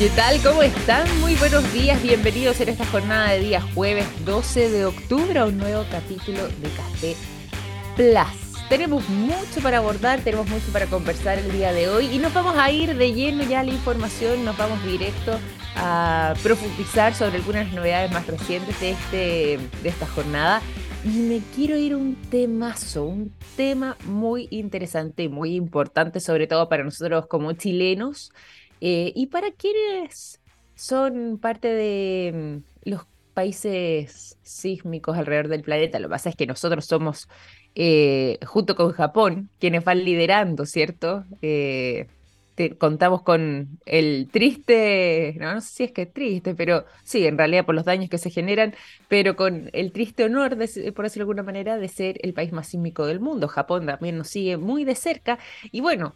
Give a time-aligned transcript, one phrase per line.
[0.00, 0.42] ¿Qué tal?
[0.42, 1.06] ¿Cómo están?
[1.20, 5.58] Muy buenos días, bienvenidos en esta jornada de día jueves 12 de octubre a un
[5.58, 7.16] nuevo capítulo de Café
[7.96, 8.66] Plus.
[8.70, 12.56] Tenemos mucho para abordar, tenemos mucho para conversar el día de hoy y nos vamos
[12.56, 15.38] a ir de lleno ya a la información, nos vamos directo
[15.76, 20.62] a profundizar sobre algunas novedades más recientes de, este, de esta jornada.
[21.04, 26.46] Y me quiero ir a un temazo, un tema muy interesante y muy importante, sobre
[26.46, 28.32] todo para nosotros como chilenos,
[28.80, 30.40] eh, y para quienes
[30.74, 36.46] son parte de mm, los países sísmicos alrededor del planeta, lo que pasa es que
[36.46, 37.28] nosotros somos,
[37.74, 41.24] eh, junto con Japón, quienes van liderando, ¿cierto?
[41.42, 42.06] Eh,
[42.78, 47.38] contamos con el triste, no, no, sé si es que es triste, pero sí, en
[47.38, 48.74] realidad por los daños que se generan,
[49.08, 52.52] pero con el triste honor, de, por decirlo de alguna manera, de ser el país
[52.52, 53.48] más sísmico del mundo.
[53.48, 55.38] Japón también nos sigue muy de cerca
[55.72, 56.14] y bueno,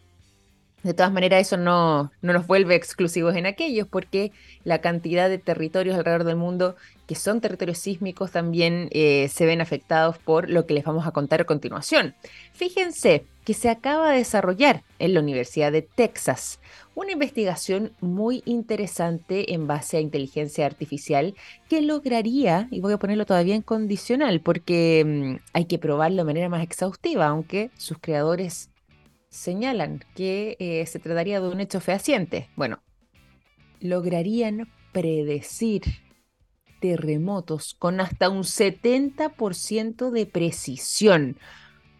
[0.84, 4.32] de todas maneras, eso no, no, nos vuelve exclusivos en aquellos, porque
[4.64, 6.76] la cantidad de territorios alrededor del mundo
[7.06, 11.10] que son territorios sísmicos también eh, se ven afectados por lo que les vamos a
[11.10, 12.14] contar a continuación.
[12.52, 16.60] Fíjense que se acaba de desarrollar en la Universidad de Texas
[16.94, 21.34] una investigación muy interesante en base a inteligencia artificial
[21.68, 26.24] que lograría, y voy a ponerlo todavía en condicional, porque mm, hay que probarlo de
[26.24, 28.70] manera más exhaustiva, aunque sus creadores
[29.34, 32.48] señalan que eh, se trataría de un hecho fehaciente.
[32.56, 32.82] Bueno,
[33.80, 35.82] lograrían predecir
[36.80, 41.36] terremotos con hasta un 70% de precisión.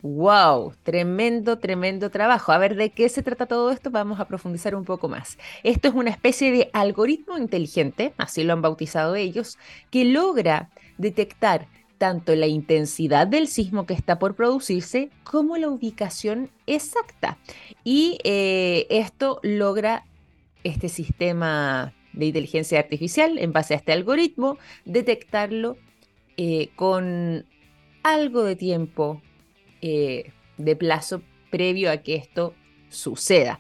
[0.03, 0.75] ¡Wow!
[0.83, 2.53] Tremendo, tremendo trabajo.
[2.53, 3.91] A ver, ¿de qué se trata todo esto?
[3.91, 5.39] Vamos a profundizar un poco más.
[5.63, 9.59] Esto es una especie de algoritmo inteligente, así lo han bautizado ellos,
[9.91, 11.67] que logra detectar
[11.99, 17.39] tanto la intensidad del sismo que está por producirse como la ubicación exacta.
[17.83, 20.05] Y eh, esto logra
[20.65, 25.77] este sistema de inteligencia artificial, en base a este algoritmo, detectarlo
[26.37, 27.45] eh, con
[28.03, 29.23] algo de tiempo
[29.83, 32.55] eh, de plazo previo a que esto
[32.89, 33.59] suceda.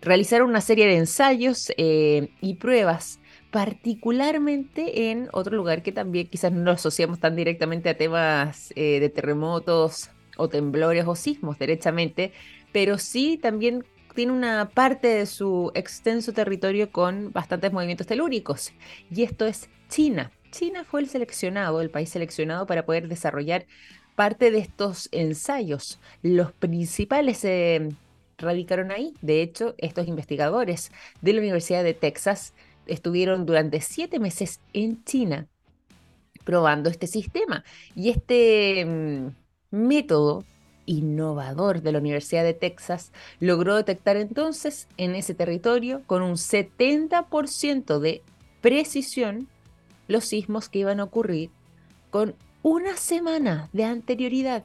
[0.00, 3.18] Realizaron una serie de ensayos y pruebas
[3.56, 9.00] particularmente en otro lugar que también quizás no lo asociamos tan directamente a temas eh,
[9.00, 12.34] de terremotos o temblores o sismos derechamente,
[12.70, 13.82] pero sí también
[14.14, 18.74] tiene una parte de su extenso territorio con bastantes movimientos telúricos.
[19.10, 20.32] Y esto es China.
[20.50, 23.64] China fue el seleccionado, el país seleccionado para poder desarrollar
[24.16, 25.98] parte de estos ensayos.
[26.20, 27.88] Los principales se
[28.36, 29.14] radicaron ahí.
[29.22, 30.92] De hecho, estos investigadores
[31.22, 32.52] de la Universidad de Texas
[32.86, 35.48] estuvieron durante siete meses en China
[36.44, 37.64] probando este sistema.
[37.94, 39.28] Y este mm,
[39.70, 40.44] método
[40.86, 47.98] innovador de la Universidad de Texas logró detectar entonces en ese territorio con un 70%
[47.98, 48.22] de
[48.62, 49.48] precisión
[50.08, 51.50] los sismos que iban a ocurrir
[52.10, 54.64] con una semana de anterioridad.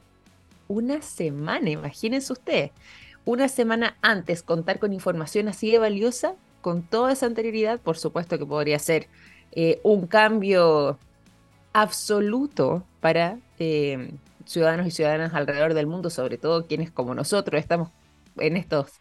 [0.68, 2.70] Una semana, imagínense ustedes.
[3.24, 8.38] Una semana antes contar con información así de valiosa con toda esa anterioridad, por supuesto
[8.38, 9.08] que podría ser
[9.54, 10.98] eh, un cambio
[11.74, 14.12] absoluto para eh,
[14.46, 17.90] ciudadanos y ciudadanas alrededor del mundo, sobre todo quienes como nosotros estamos
[18.38, 18.92] en estos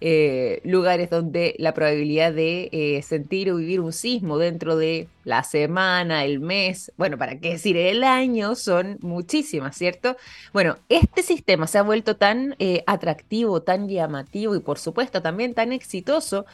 [0.00, 6.24] eh, lugares donde la probabilidad de sentir o vivir un sismo dentro de la semana,
[6.24, 10.16] el mes, bueno, para qué decir el año, son muchísimas, ¿cierto?
[10.52, 12.56] Bueno, este sistema se ha vuelto tan
[12.86, 16.44] atractivo, tan llamativo y por supuesto también tan exitoso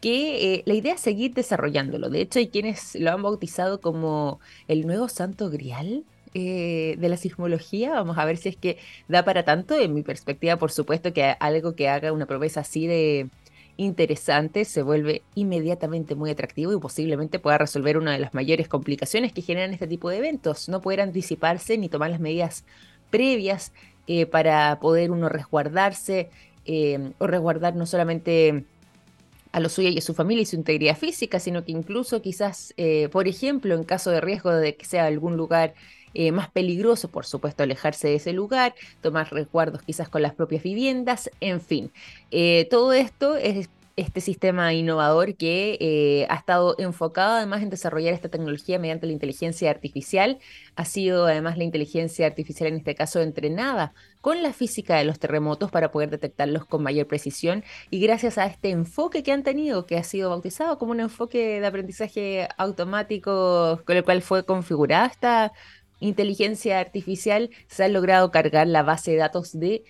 [0.00, 2.08] que eh, la idea es seguir desarrollándolo.
[2.10, 6.04] De hecho, hay quienes lo han bautizado como el nuevo santo grial
[6.34, 7.92] eh, de la sismología.
[7.92, 8.78] Vamos a ver si es que
[9.08, 9.74] da para tanto.
[9.74, 13.28] En mi perspectiva, por supuesto, que algo que haga una promesa así de
[13.76, 19.32] interesante se vuelve inmediatamente muy atractivo y posiblemente pueda resolver una de las mayores complicaciones
[19.32, 20.68] que generan este tipo de eventos.
[20.68, 22.64] No poder anticiparse ni tomar las medidas
[23.10, 23.72] previas
[24.06, 26.30] eh, para poder uno resguardarse
[27.18, 28.66] o resguardar no solamente
[29.52, 32.74] a lo suyo y a su familia y su integridad física, sino que incluso quizás,
[32.76, 35.74] eh, por ejemplo, en caso de riesgo de que sea algún lugar
[36.14, 40.62] eh, más peligroso, por supuesto, alejarse de ese lugar, tomar resguardos quizás con las propias
[40.62, 41.92] viviendas, en fin.
[42.30, 43.68] Eh, todo esto es
[43.98, 49.12] este sistema innovador que eh, ha estado enfocado además en desarrollar esta tecnología mediante la
[49.12, 50.38] inteligencia artificial.
[50.76, 55.18] Ha sido además la inteligencia artificial en este caso entrenada con la física de los
[55.18, 59.84] terremotos para poder detectarlos con mayor precisión y gracias a este enfoque que han tenido,
[59.86, 65.06] que ha sido bautizado como un enfoque de aprendizaje automático con el cual fue configurada
[65.06, 65.52] esta
[66.00, 69.84] inteligencia artificial, se ha logrado cargar la base de datos de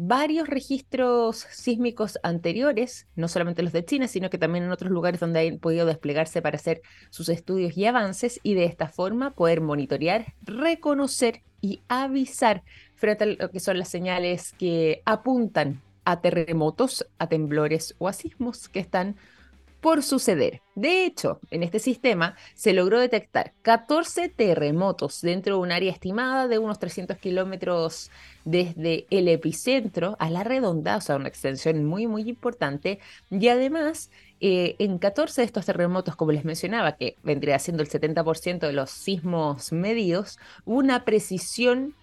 [0.00, 5.18] varios registros sísmicos anteriores, no solamente los de China, sino que también en otros lugares
[5.18, 9.60] donde han podido desplegarse para hacer sus estudios y avances y de esta forma poder
[9.60, 12.62] monitorear, reconocer y avisar
[12.94, 18.12] frente a lo que son las señales que apuntan a terremotos, a temblores o a
[18.12, 19.16] sismos que están
[19.80, 20.60] por suceder.
[20.74, 26.48] De hecho, en este sistema se logró detectar 14 terremotos dentro de un área estimada
[26.48, 28.10] de unos 300 kilómetros
[28.44, 32.98] desde el epicentro a la redonda, o sea, una extensión muy, muy importante.
[33.30, 34.10] Y además,
[34.40, 38.72] eh, en 14 de estos terremotos, como les mencionaba, que vendría siendo el 70% de
[38.72, 41.94] los sismos medidos, una precisión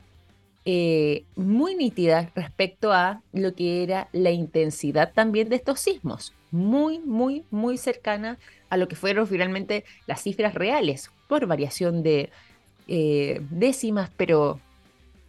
[0.66, 7.00] eh, muy nítida respecto a lo que era la intensidad también de estos sismos muy,
[7.00, 12.30] muy, muy cercana a lo que fueron finalmente las cifras reales, por variación de
[12.88, 14.60] eh, décimas, pero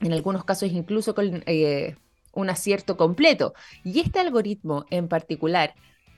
[0.01, 1.97] en algunos casos incluso con eh,
[2.33, 3.55] un acierto completo.
[3.85, 5.75] Y este algoritmo en particular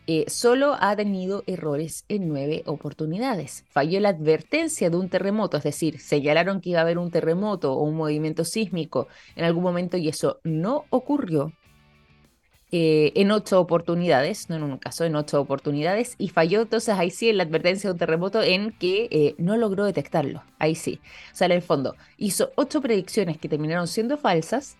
[0.06, 3.64] eh, solo ha tenido errores en nueve oportunidades.
[3.70, 7.72] Falló la advertencia de un terremoto, es decir, señalaron que iba a haber un terremoto
[7.72, 11.52] o un movimiento sísmico en algún momento y eso no ocurrió.
[12.70, 17.11] Eh, en ocho oportunidades, no en un caso, en ocho oportunidades, y falló entonces ahí
[17.11, 21.00] sí en la advertencia de un terremoto en que eh, no logró detectarlo, ahí sí.
[21.32, 24.76] O sea, en el fondo, hizo ocho predicciones que terminaron siendo falsas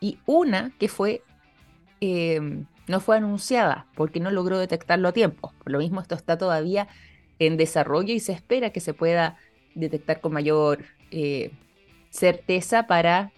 [0.00, 1.22] y una que fue,
[2.00, 5.52] em, no fue anunciada porque no logró detectarlo a tiempo.
[5.58, 6.86] Por lo mismo, esto está todavía
[7.40, 9.38] en desarrollo y se espera que se pueda
[9.74, 11.50] detectar con mayor eh,
[12.14, 13.32] certeza para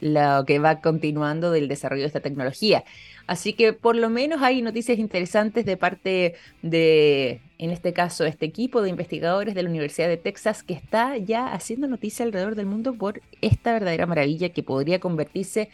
[0.00, 2.82] lo que va continuando del desarrollo de esta tecnología.
[3.28, 8.46] Así que por lo menos hay noticias interesantes de parte de, en este caso, este
[8.46, 12.66] equipo de investigadores de la Universidad de Texas que está ya haciendo noticia alrededor del
[12.66, 15.68] mundo por esta verdadera maravilla que podría convertirse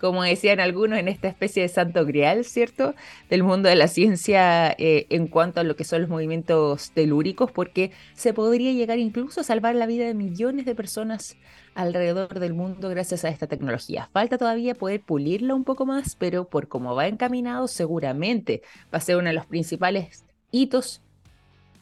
[0.00, 2.94] como decían algunos, en esta especie de santo grial, ¿cierto?
[3.28, 7.52] Del mundo de la ciencia eh, en cuanto a lo que son los movimientos telúricos,
[7.52, 11.36] porque se podría llegar incluso a salvar la vida de millones de personas
[11.74, 14.08] alrededor del mundo gracias a esta tecnología.
[14.12, 18.62] Falta todavía poder pulirla un poco más, pero por cómo va encaminado, seguramente
[18.92, 21.02] va a ser uno de los principales hitos,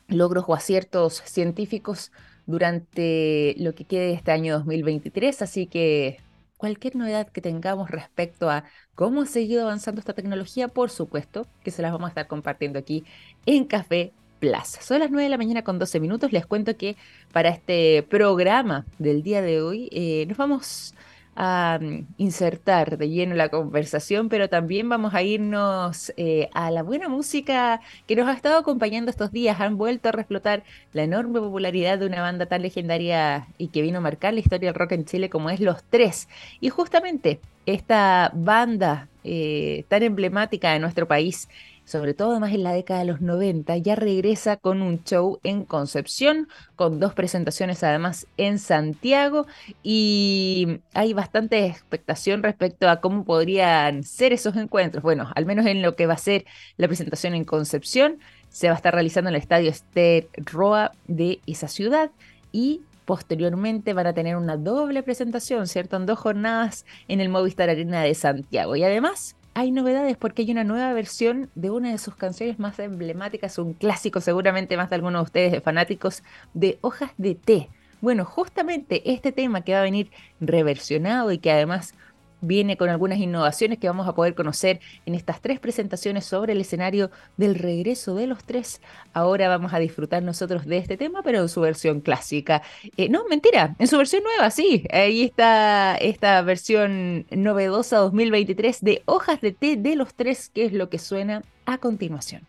[0.08, 2.12] logros o aciertos científicos
[2.46, 6.18] durante lo que quede de este año 2023, así que
[6.56, 8.64] cualquier novedad que tengamos respecto a
[8.94, 12.78] cómo ha seguido avanzando esta tecnología, por supuesto que se las vamos a estar compartiendo
[12.78, 13.04] aquí
[13.46, 14.80] en Café Plaza.
[14.82, 16.32] Son las 9 de la mañana con 12 minutos.
[16.32, 16.96] Les cuento que
[17.32, 20.94] para este programa del día de hoy eh, nos vamos
[21.40, 26.82] a mm, insertar de lleno la conversación, pero también vamos a irnos eh, a la
[26.82, 29.60] buena música que nos ha estado acompañando estos días.
[29.60, 33.98] Han vuelto a reflotar la enorme popularidad de una banda tan legendaria y que vino
[33.98, 36.28] a marcar la historia del rock en Chile como es Los Tres.
[36.60, 41.48] Y justamente esta banda eh, tan emblemática de nuestro país
[41.88, 45.64] sobre todo más en la década de los 90, ya regresa con un show en
[45.64, 46.46] Concepción,
[46.76, 49.46] con dos presentaciones además en Santiago
[49.82, 55.02] y hay bastante expectación respecto a cómo podrían ser esos encuentros.
[55.02, 56.44] Bueno, al menos en lo que va a ser
[56.76, 58.18] la presentación en Concepción,
[58.50, 62.10] se va a estar realizando en el estadio Esther Roa de esa ciudad
[62.52, 65.96] y posteriormente van a tener una doble presentación, ¿cierto?
[65.96, 68.76] En dos jornadas en el Movistar Arena de Santiago.
[68.76, 72.78] Y además hay novedades porque hay una nueva versión de una de sus canciones más
[72.78, 76.22] emblemáticas, un clásico seguramente más de algunos de ustedes fanáticos
[76.54, 77.68] de Hojas de Té.
[78.00, 81.94] Bueno, justamente este tema que va a venir reversionado y que además
[82.40, 86.60] viene con algunas innovaciones que vamos a poder conocer en estas tres presentaciones sobre el
[86.60, 88.80] escenario del regreso de los tres.
[89.12, 92.62] Ahora vamos a disfrutar nosotros de este tema, pero en su versión clásica.
[92.96, 94.84] Eh, no, mentira, en su versión nueva, sí.
[94.90, 100.72] Ahí está esta versión novedosa 2023 de Hojas de Té de los tres, que es
[100.72, 102.46] lo que suena a continuación.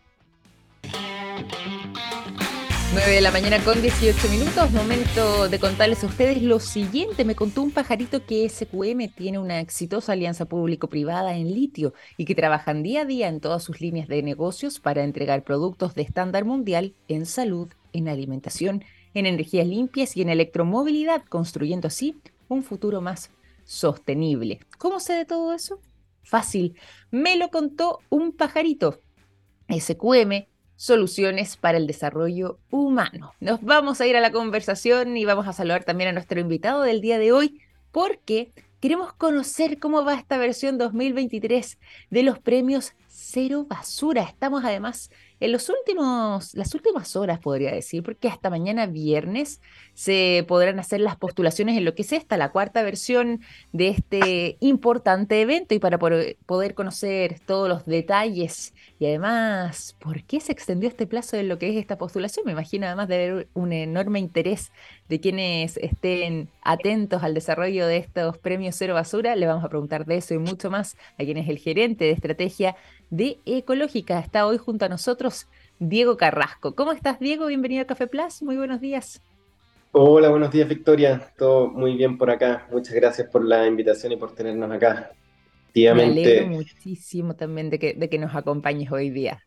[2.92, 7.24] 9 de la mañana con 18 minutos, momento de contarles a ustedes lo siguiente.
[7.24, 12.34] Me contó un pajarito que SQM tiene una exitosa alianza público-privada en litio y que
[12.34, 16.44] trabajan día a día en todas sus líneas de negocios para entregar productos de estándar
[16.44, 22.16] mundial en salud, en alimentación, en energías limpias y en electromovilidad, construyendo así
[22.48, 23.30] un futuro más
[23.64, 24.58] sostenible.
[24.78, 25.78] ¿Cómo sé de todo eso?
[26.24, 26.74] Fácil.
[27.12, 28.98] Me lo contó un pajarito.
[29.68, 30.49] SQM
[30.80, 33.34] soluciones para el desarrollo humano.
[33.38, 36.80] Nos vamos a ir a la conversación y vamos a saludar también a nuestro invitado
[36.80, 37.60] del día de hoy
[37.92, 44.22] porque queremos conocer cómo va esta versión 2023 de los premios Cero Basura.
[44.22, 49.60] Estamos además en los últimos, las últimas horas, podría decir, porque hasta mañana viernes
[50.00, 53.42] se podrán hacer las postulaciones en lo que es esta, la cuarta versión
[53.74, 60.40] de este importante evento y para poder conocer todos los detalles y además, ¿por qué
[60.40, 62.46] se extendió este plazo en lo que es esta postulación?
[62.46, 64.72] Me imagino además de haber un enorme interés
[65.10, 69.36] de quienes estén atentos al desarrollo de estos premios Cero Basura.
[69.36, 72.12] Le vamos a preguntar de eso y mucho más a quien es el gerente de
[72.12, 72.74] estrategia
[73.10, 74.18] de Ecológica.
[74.18, 75.46] Está hoy junto a nosotros
[75.78, 76.74] Diego Carrasco.
[76.74, 77.48] ¿Cómo estás, Diego?
[77.48, 78.42] Bienvenido a Café Plus.
[78.42, 79.20] Muy buenos días.
[79.92, 81.32] Hola, buenos días, Victoria.
[81.36, 82.68] Todo muy bien por acá.
[82.70, 85.10] Muchas gracias por la invitación y por tenernos acá.
[85.74, 89.44] Me alegro muchísimo también de que, de que nos acompañes hoy día.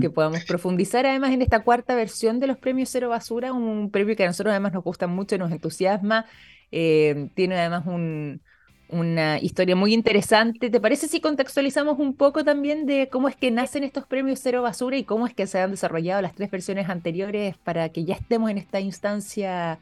[0.00, 4.16] Que podamos profundizar además en esta cuarta versión de los premios Cero Basura, un premio
[4.16, 6.24] que a nosotros además nos gusta mucho, nos entusiasma.
[6.72, 8.40] Eh, tiene además un,
[8.88, 10.70] una historia muy interesante.
[10.70, 14.62] ¿Te parece si contextualizamos un poco también de cómo es que nacen estos premios Cero
[14.62, 18.14] Basura y cómo es que se han desarrollado las tres versiones anteriores para que ya
[18.14, 19.78] estemos en esta instancia,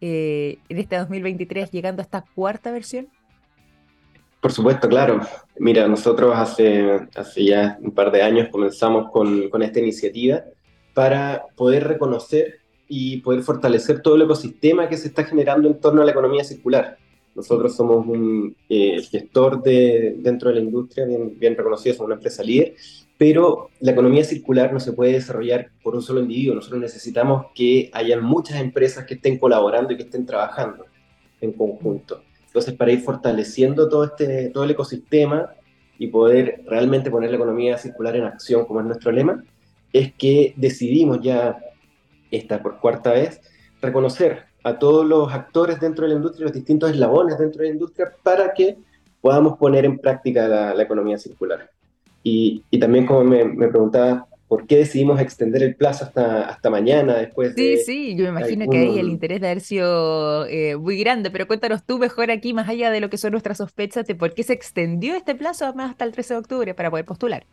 [0.00, 3.08] eh, en este 2023, llegando a esta cuarta versión?
[4.40, 5.20] Por supuesto, claro.
[5.58, 10.42] Mira, nosotros hace, hace ya un par de años comenzamos con, con esta iniciativa
[10.94, 16.02] para poder reconocer y poder fortalecer todo el ecosistema que se está generando en torno
[16.02, 16.98] a la economía circular
[17.34, 22.16] nosotros somos un eh, gestor de, dentro de la industria bien, bien reconocido, somos una
[22.16, 22.74] empresa líder,
[23.16, 26.54] pero la economía circular no se puede desarrollar por un solo individuo.
[26.54, 30.86] Nosotros necesitamos que haya muchas empresas que estén colaborando y que estén trabajando
[31.40, 32.22] en conjunto.
[32.46, 35.50] Entonces, para ir fortaleciendo todo, este, todo el ecosistema
[35.98, 39.44] y poder realmente poner la economía circular en acción, como es nuestro lema,
[39.92, 41.58] es que decidimos ya,
[42.30, 43.40] esta por cuarta vez,
[43.80, 47.74] reconocer a todos los actores dentro de la industria, los distintos eslabones dentro de la
[47.74, 48.76] industria, para que
[49.20, 51.70] podamos poner en práctica la, economía circular.
[52.22, 56.70] Y, y, también como me, me preguntaba, ¿por qué decidimos extender el plazo hasta, hasta
[56.70, 57.76] mañana después de...
[57.76, 61.30] Sí, sí, yo me imagino que ahí el interés de haber sido eh, muy grande,
[61.30, 64.34] pero cuéntanos tú mejor aquí, más allá de lo que son nuestras sospechas, de por
[64.34, 67.46] qué se extendió este plazo más hasta el 13 de octubre para poder postular.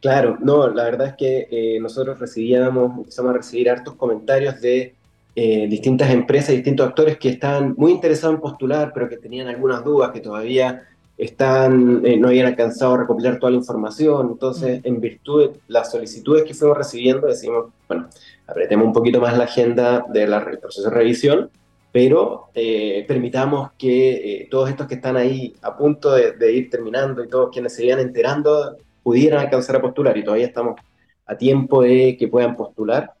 [0.00, 4.94] Claro, no, la verdad es que eh, nosotros recibíamos, empezamos a recibir hartos comentarios de
[5.40, 9.84] eh, distintas empresas, distintos actores que estaban muy interesados en postular, pero que tenían algunas
[9.84, 10.82] dudas, que todavía
[11.16, 14.30] están, eh, no habían alcanzado a recopilar toda la información.
[14.32, 18.08] Entonces, en virtud de las solicitudes que fuimos recibiendo, decimos, bueno,
[18.48, 21.50] apretemos un poquito más la agenda del proceso de revisión,
[21.92, 27.28] pero eh, permitamos que todos estos que están ahí a punto de, ir terminando y
[27.28, 30.80] todos quienes se vayan enterando pudieran alcanzar a postular y todavía estamos
[31.26, 33.12] a tiempo de que puedan postular.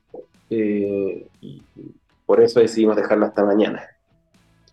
[0.50, 1.62] y,
[2.28, 3.88] por eso decidimos dejarlo hasta mañana.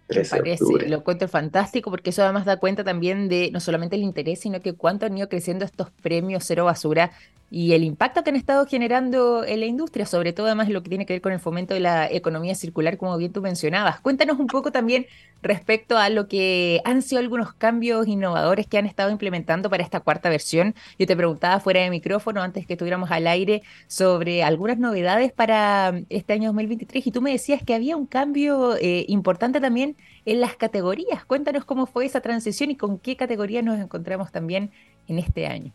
[0.10, 4.04] Me parece, lo encuentro fantástico porque eso además da cuenta también de no solamente el
[4.04, 7.12] interés, sino que cuánto han ido creciendo estos premios cero basura
[7.52, 10.90] y el impacto que han estado generando en la industria, sobre todo además lo que
[10.90, 14.00] tiene que ver con el fomento de la economía circular, como bien tú mencionabas.
[14.02, 15.06] Cuéntanos un poco también
[15.42, 20.00] respecto a lo que han sido algunos cambios innovadores que han estado implementando para esta
[20.00, 20.74] cuarta versión.
[20.98, 25.94] Yo te preguntaba fuera de micrófono, antes que estuviéramos al aire, sobre algunas novedades para
[26.10, 30.42] este año 2023 y tú me decías que había un cambio eh, importante también en
[30.42, 31.24] las categorías.
[31.26, 34.72] Cuéntanos cómo fue esa transición y con qué categoría nos encontramos también
[35.08, 35.74] en este año.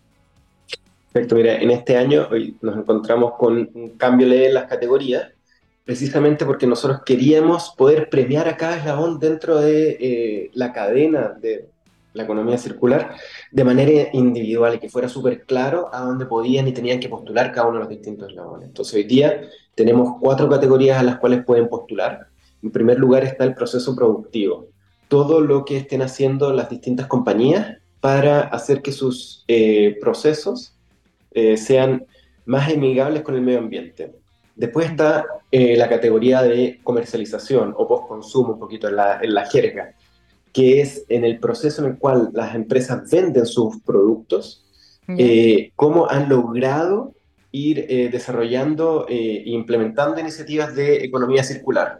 [1.12, 5.32] Perfecto, mira, en este año hoy nos encontramos con un cambio en las categorías,
[5.84, 11.66] precisamente porque nosotros queríamos poder premiar a cada eslabón dentro de eh, la cadena de
[12.12, 13.16] la economía circular
[13.50, 17.50] de manera individual y que fuera súper claro a dónde podían y tenían que postular
[17.50, 18.68] cada uno de los distintos eslabones.
[18.68, 22.28] Entonces hoy día tenemos cuatro categorías a las cuales pueden postular.
[22.62, 24.68] En primer lugar está el proceso productivo.
[25.08, 30.76] Todo lo que estén haciendo las distintas compañías para hacer que sus eh, procesos
[31.32, 32.06] eh, sean
[32.46, 34.12] más amigables con el medio ambiente.
[34.56, 39.46] Después está eh, la categoría de comercialización o postconsumo, un poquito en la, en la
[39.46, 39.94] jerga,
[40.52, 44.66] que es en el proceso en el cual las empresas venden sus productos,
[45.08, 47.14] eh, cómo han logrado
[47.50, 51.98] ir desarrollando e implementando iniciativas de economía circular.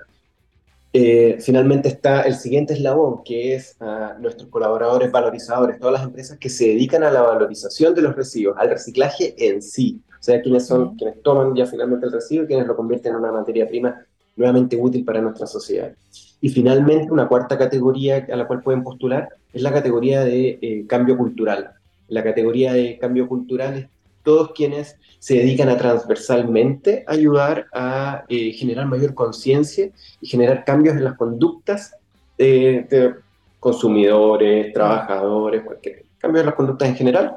[0.93, 6.37] Eh, finalmente está el siguiente eslabón, que es a nuestros colaboradores valorizadores, todas las empresas
[6.39, 10.01] que se dedican a la valorización de los residuos, al reciclaje en sí.
[10.19, 13.19] O sea, quienes son quienes toman ya finalmente el residuo y quienes lo convierten en
[13.21, 14.05] una materia prima
[14.37, 15.93] nuevamente útil para nuestra sociedad.
[16.41, 20.85] Y finalmente, una cuarta categoría a la cual pueden postular es la categoría de eh,
[20.89, 21.73] cambio cultural.
[22.09, 23.89] La categoría de cambio cultural es
[24.23, 30.97] todos quienes se dedican a transversalmente ayudar a eh, generar mayor conciencia y generar cambios
[30.97, 31.95] en las conductas
[32.39, 33.15] de
[33.59, 37.37] consumidores, trabajadores, cualquier cambio en las conductas en general,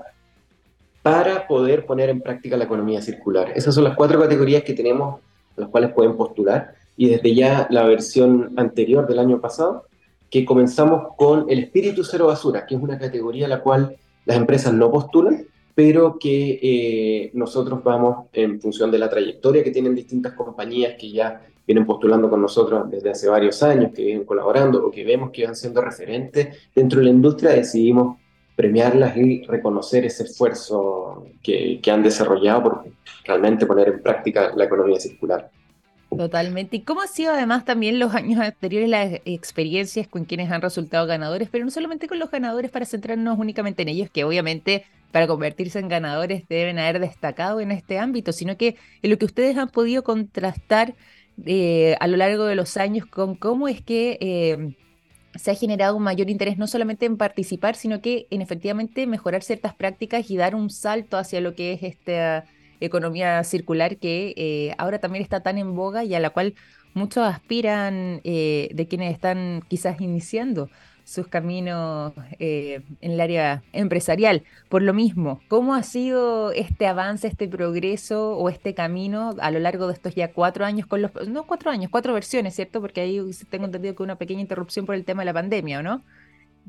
[1.02, 3.52] para poder poner en práctica la economía circular.
[3.56, 5.20] Esas son las cuatro categorías que tenemos,
[5.58, 9.86] las cuales pueden postular, y desde ya la versión anterior del año pasado,
[10.30, 14.38] que comenzamos con el espíritu cero basura, que es una categoría a la cual las
[14.38, 19.96] empresas no postulan, pero que eh, nosotros vamos en función de la trayectoria que tienen
[19.96, 24.86] distintas compañías que ya vienen postulando con nosotros desde hace varios años, que vienen colaborando
[24.86, 28.18] o que vemos que van siendo referentes dentro de la industria, decidimos
[28.56, 32.84] premiarlas y reconocer ese esfuerzo que, que han desarrollado por
[33.24, 35.50] realmente poner en práctica la economía circular.
[36.18, 36.78] Totalmente.
[36.78, 41.08] ¿Y cómo ha sido además también los años anteriores las experiencias con quienes han resultado
[41.08, 45.28] ganadores, pero no solamente con los ganadores para centrarnos únicamente en ellos, que obviamente para
[45.28, 49.56] convertirse en ganadores deben haber destacado en este ámbito, sino que en lo que ustedes
[49.58, 50.96] han podido contrastar
[51.46, 54.76] eh, a lo largo de los años con cómo es que eh,
[55.36, 59.44] se ha generado un mayor interés no solamente en participar, sino que en efectivamente mejorar
[59.44, 62.46] ciertas prácticas y dar un salto hacia lo que es esta
[62.80, 66.56] economía circular que eh, ahora también está tan en boga y a la cual
[66.96, 70.70] muchos aspiran de quienes están quizás iniciando
[71.04, 74.44] sus caminos eh, en el área empresarial.
[74.70, 79.60] Por lo mismo, ¿cómo ha sido este avance, este progreso o este camino a lo
[79.60, 82.82] largo de estos ya cuatro años con los, no cuatro años, cuatro versiones, ¿cierto?
[82.82, 85.84] Porque ahí tengo entendido que una pequeña interrupción por el tema de la pandemia, ¿o
[85.84, 86.04] no?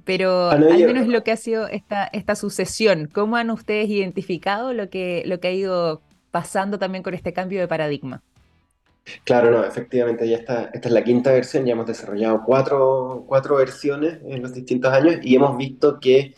[0.04, 4.90] Pero al menos lo que ha sido esta, esta sucesión, ¿cómo han ustedes identificado lo
[4.90, 8.20] que, lo que ha ido pasando también con este cambio de paradigma?
[9.24, 13.56] Claro, no, efectivamente, ya está, esta es la quinta versión, ya hemos desarrollado cuatro, cuatro
[13.56, 16.34] versiones en los distintos años y hemos visto que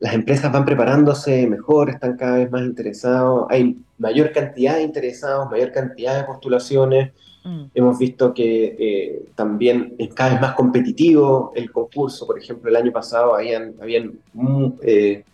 [0.00, 5.50] las empresas van preparándose mejor, están cada vez más interesados, hay mayor cantidad de interesados,
[5.50, 7.12] mayor cantidad de postulaciones,
[7.44, 7.64] mm.
[7.74, 12.76] hemos visto que eh, también es cada vez más competitivo el concurso, por ejemplo, el
[12.76, 15.24] año pasado habían, habían mm, eh,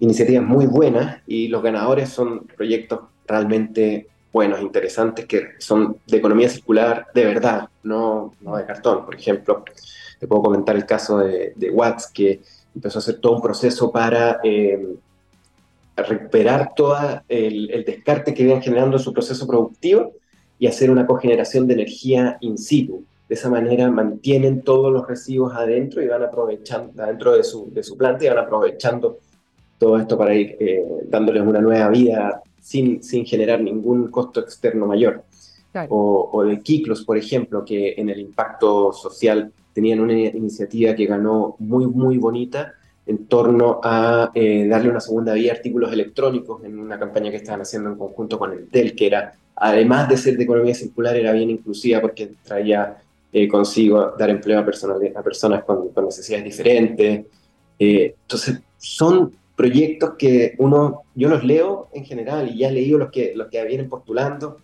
[0.00, 6.50] iniciativas muy buenas y los ganadores son proyectos realmente buenos, interesantes, que son de economía
[6.50, 9.06] circular de verdad, no, no de cartón.
[9.06, 9.64] Por ejemplo,
[10.20, 12.42] te puedo comentar el caso de, de Watts, que
[12.74, 14.94] empezó a hacer todo un proceso para eh,
[15.96, 16.98] recuperar todo
[17.30, 20.12] el, el, descarte que iban generando en su proceso productivo
[20.58, 23.04] y hacer una cogeneración de energía in situ.
[23.30, 27.82] De esa manera mantienen todos los residuos adentro y van aprovechando, adentro de su, de
[27.82, 29.18] su planta y van aprovechando
[29.78, 34.86] todo esto para ir eh, dándoles una nueva vida sin, sin generar ningún costo externo
[34.86, 35.22] mayor.
[35.88, 41.54] O, de Kiklos, por ejemplo, que en el impacto social tenían una iniciativa que ganó
[41.60, 42.72] muy, muy bonita
[43.04, 47.36] en torno a eh, darle una segunda vía a artículos electrónicos en una campaña que
[47.36, 51.32] estaban haciendo en conjunto con Entel, que era, además de ser de economía circular, era
[51.32, 52.96] bien inclusiva porque traía
[53.32, 57.26] eh, consigo dar empleo a, personas, a personas con, con necesidades diferentes.
[57.78, 62.98] Eh, entonces, son proyectos que uno, yo los leo en general y ya he leído
[62.98, 64.58] los que, los que vienen postulando.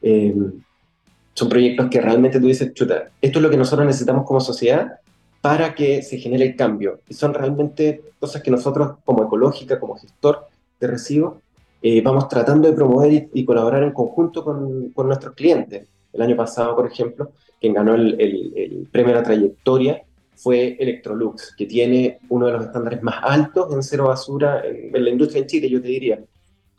[0.00, 0.34] Eh,
[1.34, 5.00] son proyectos que realmente tú dices, chuta, esto es lo que nosotros necesitamos como sociedad
[5.40, 7.00] para que se genere el cambio.
[7.08, 10.46] Y son realmente cosas que nosotros como ecológica, como gestor
[10.78, 11.34] de residuos,
[11.82, 15.88] eh, vamos tratando de promover y, colaborar en conjunto con, con, nuestros clientes.
[16.12, 20.02] El año pasado, por ejemplo, quien ganó el, el, el premio a la trayectoria
[20.42, 25.10] fue Electrolux, que tiene uno de los estándares más altos en cero basura en, la
[25.10, 26.20] industria en Chile, yo te diría.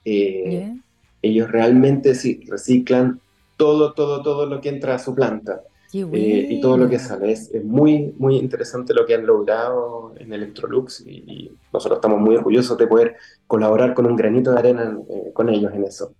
[0.03, 0.73] Eh,
[1.21, 3.19] ellos realmente sí, reciclan
[3.55, 5.61] todo, todo, todo lo que entra a su planta.
[5.93, 7.33] Eh, y todo lo que sale.
[7.33, 12.77] Es, muy, muy interesante lo que han logrado en Electrolux y, nosotros estamos muy orgullosos
[12.77, 13.15] de poder
[13.47, 16.13] colaborar con un granito de arena eh, con ellos en eso.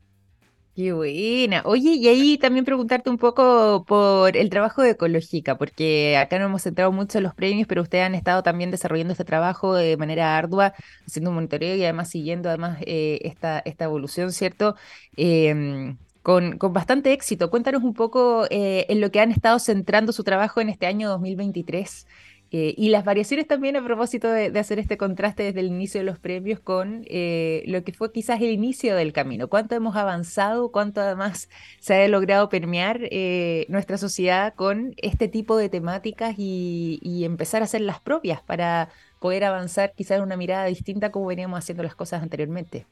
[0.73, 1.63] Qué buena.
[1.65, 6.45] Oye, y ahí también preguntarte un poco por el trabajo de Ecológica, porque acá no
[6.45, 9.97] hemos centrado mucho en los premios, pero ustedes han estado también desarrollando este trabajo de
[9.97, 10.73] manera ardua,
[11.05, 14.75] haciendo un monitoreo y además siguiendo además eh, esta, esta evolución, ¿cierto?
[15.17, 17.49] Em, con, con, bastante éxito.
[17.49, 21.09] Cuéntanos un poco eh, en lo que han estado centrando su trabajo en este año
[21.09, 22.07] 2023.
[22.53, 26.05] Eh, y las variaciones también a propósito de, hacer este contraste desde el inicio de
[26.05, 29.47] los premios con eh, lo que fue quizás el inicio del camino.
[29.47, 30.69] ¿Cuánto hemos avanzado?
[30.69, 31.47] ¿Cuánto además
[31.79, 37.65] se ha logrado permear eh, nuestra sociedad con este tipo de temáticas y, empezar a
[37.65, 41.95] hacer las propias para poder avanzar quizás en una mirada distinta como veníamos haciendo las
[41.95, 42.85] cosas anteriormente?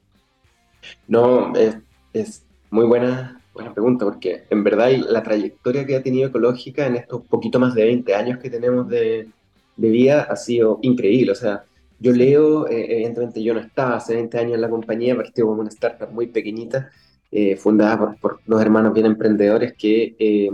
[1.08, 1.52] No,
[2.14, 6.96] es, muy buena, buena pregunta porque en verdad la trayectoria que ha tenido Ecológica en
[6.96, 9.28] estos poquito más de 20 años que tenemos de
[9.80, 11.32] de vida ha sido increíble.
[11.32, 11.64] O sea,
[12.00, 15.62] yo leo, eh, evidentemente yo no estaba hace 20 años en la compañía, partió como
[15.62, 16.90] una startup muy pequeñita,
[17.32, 20.50] eh, fundada por, por, dos hermanos bien emprendedores que eh,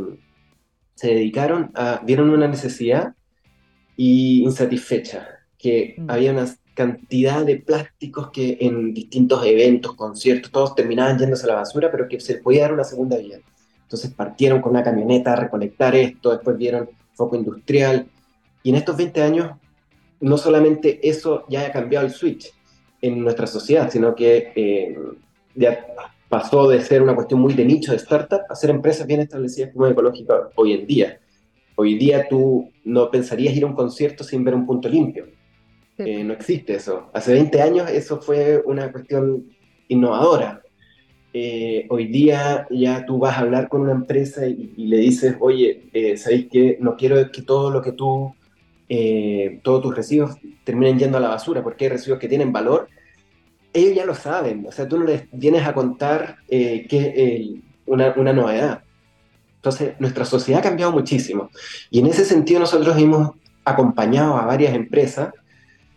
[0.94, 3.14] se dedicaron a, vieron una necesidad
[3.96, 6.10] y insatisfecha, que mm.
[6.10, 11.56] había una cantidad de plásticos que en distintos eventos, conciertos, todos terminaban yéndose a la
[11.56, 13.40] basura, pero que se podía dar una segunda vida.
[13.84, 18.08] Entonces partieron con una camioneta a recolectar esto, después vieron foco industrial,
[18.66, 19.52] y en estos 20 años
[20.20, 22.52] no solamente eso ya ha cambiado el switch
[23.00, 24.98] en nuestra sociedad, sino que eh,
[25.54, 25.86] ya
[26.30, 29.72] pasó de ser una cuestión muy de nicho de startup a ser empresas bien establecidas
[29.72, 31.20] como ecológicas hoy en día.
[31.76, 35.28] Hoy día tú no pensarías ir a un concierto sin ver un punto limpio.
[36.00, 37.12] Eh, no existe eso.
[37.14, 39.46] Hace 20 años eso fue una cuestión
[39.90, 40.64] innovadora.
[41.38, 45.90] Eh, hoy día ya tú vas a hablar con una empresa y, le dices, oye,
[45.94, 48.34] eh, ¿sabéis que no quiero que todo lo que tú,
[49.64, 52.88] todos tus residuos terminen yendo a la basura, porque hay residuos que tienen valor?
[53.74, 58.14] Ellos ya lo saben, o sea, tú no les vienes a contar que es una,
[58.16, 58.84] una novedad.
[59.58, 61.50] Entonces, nuestra sociedad ha cambiado muchísimo.
[61.90, 63.32] Y en ese sentido nosotros hemos
[63.66, 65.34] acompañado a varias empresas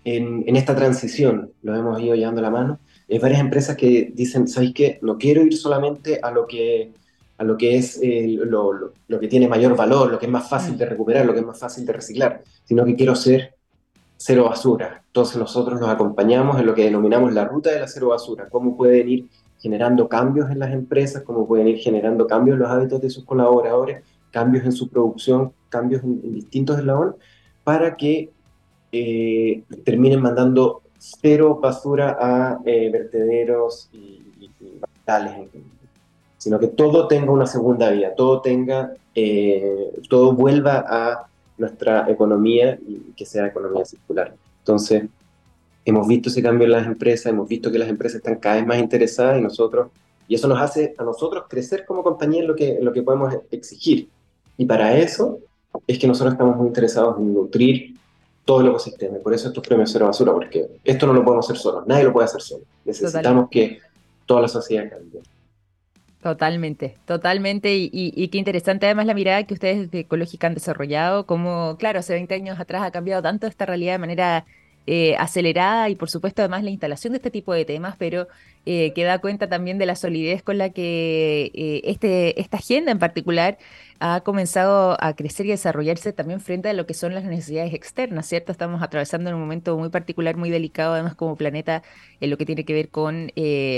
[0.05, 4.72] en, esta transición, lo hemos ido llevando la mano, hay varias empresas que dicen, ¿sabéis
[4.74, 4.98] qué?
[5.03, 6.92] No quiero ir solamente a lo que,
[7.38, 10.48] a lo que es eh, lo, lo, que tiene mayor valor, lo que es más
[10.48, 13.55] fácil de recuperar, lo que es más fácil de reciclar, sino que quiero ser
[14.16, 15.03] cero basura.
[15.07, 18.77] Entonces nosotros nos acompañamos en lo que denominamos la ruta de la cero basura, cómo
[18.77, 19.29] pueden ir
[19.61, 23.24] generando cambios en las empresas, cómo pueden ir generando cambios en los hábitos de sus
[23.24, 27.14] colaboradores, cambios en su producción, cambios en, en distintos eslabones,
[27.64, 28.31] para que
[28.90, 34.51] eh, terminen mandando cero basura a eh, vertederos y, y,
[36.38, 41.27] sino que todo tenga una segunda vía, todo tenga, eh, todo vuelva a
[41.59, 44.35] nuestra economía y que sea economía circular.
[44.61, 45.05] Entonces,
[45.85, 48.66] hemos visto ese cambio en las empresas, hemos visto que las empresas están cada vez
[48.66, 49.88] más interesadas y nosotros,
[50.29, 53.03] y eso nos hace a nosotros crecer como compañía en lo que, en lo que
[53.03, 54.09] podemos exigir.
[54.57, 55.38] Y para eso
[55.87, 57.94] es que nosotros estamos muy interesados en nutrir
[58.44, 59.18] todo el ecosistema.
[59.18, 62.12] por eso estos premios cero basura, porque esto no lo podemos hacer solos, nadie lo
[62.12, 62.64] puede hacer solo.
[62.85, 63.79] Necesitamos que
[64.24, 65.20] toda la sociedad cambie.
[66.20, 67.76] Totalmente, totalmente.
[67.76, 72.12] Y, qué interesante además la mirada que ustedes de Ecológica han desarrollado, como, claro, hace
[72.14, 74.44] 20 años atrás ha cambiado tanto esta realidad de manera
[74.90, 78.27] eh, acelerada y por supuesto además la instalación de este tipo de temas, pero
[78.64, 82.90] eh, que da cuenta también de la solidez con la que eh, este, esta agenda
[82.90, 83.59] en particular
[84.01, 88.27] ha comenzado a crecer y desarrollarse también frente a lo que son las necesidades externas,
[88.27, 88.51] ¿cierto?
[88.51, 91.83] Estamos atravesando un momento muy particular, muy delicado además como planeta
[92.22, 93.31] en lo que tiene que ver con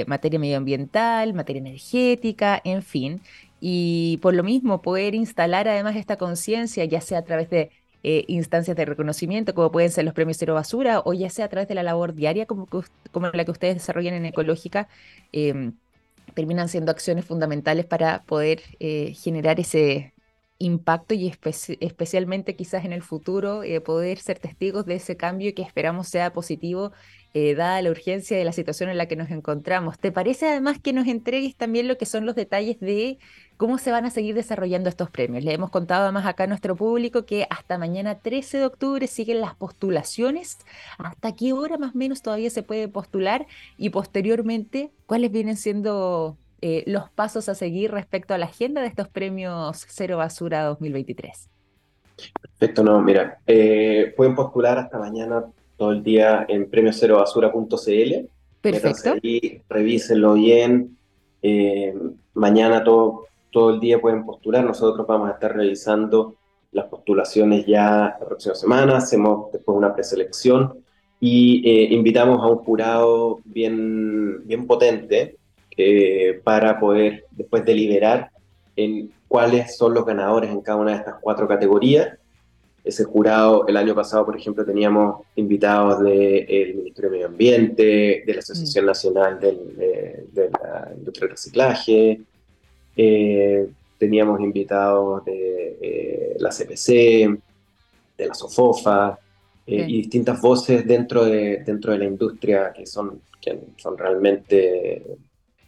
[0.07, 3.20] materia medioambiental, materia energética, en fin.
[3.61, 7.70] Y por lo mismo, poder instalar además esta conciencia, ya sea a través de
[8.02, 11.48] eh, instancias de reconocimiento, como pueden ser los premios Cero Basura, o ya sea a
[11.48, 12.66] través de la labor diaria como,
[13.32, 14.88] la que ustedes desarrollan en Ecológica,
[15.32, 15.74] em,
[16.34, 20.14] terminan siendo acciones fundamentales para poder eh, generar ese
[20.61, 21.33] impacto y
[21.81, 26.33] especialmente quizás en el futuro eh, poder ser testigos de ese cambio que esperamos sea
[26.33, 26.92] positivo
[27.33, 30.01] dada la urgencia de la situación en la que nos encontramos.
[30.01, 33.18] ¿Te parece además que nos entregues también lo que son los detalles de
[33.61, 35.44] cómo se van a seguir desarrollando estos premios.
[35.44, 39.42] Le hemos contado además acá a nuestro público que hasta mañana 13 de octubre siguen
[39.42, 40.57] las postulaciones.
[40.96, 43.46] ¿Hasta qué hora más o menos todavía se puede postular?
[43.77, 48.88] Y posteriormente, ¿cuáles vienen siendo eh, los pasos a seguir respecto a la agenda de
[48.88, 51.49] estos premios Cero Basura 2023?
[52.40, 55.44] Perfecto, no, mira, eh, pueden postular hasta mañana
[55.77, 58.29] todo el día en premiocerobasura.cl.
[58.61, 59.16] Perfecto.
[59.23, 60.96] Y revísenlo bien.
[61.42, 61.94] Eh,
[62.35, 64.64] mañana todo, todo el día pueden postular.
[64.64, 66.35] Nosotros vamos a estar revisando
[66.73, 70.85] las postulaciones ya la próxima semana, hacemos después una preselección
[71.18, 75.37] y eh, invitamos a un jurado bien, bien potente
[75.81, 78.31] eh, para poder después deliberar
[78.77, 82.16] en cuáles son los ganadores en cada una de estas cuatro categorías.
[82.83, 88.33] Ese jurado, el año pasado, por ejemplo, teníamos invitados del Ministerio de Medio Ambiente, de
[88.33, 88.88] la Asociación mm.
[88.88, 92.21] Nacional del, de, de la Industria del Reciclaje,
[92.97, 97.38] eh, teníamos invitados de eh, la CPC,
[98.16, 99.19] de la SOFOFA
[99.66, 105.03] eh, y distintas voces dentro de, dentro de la industria que son, que son realmente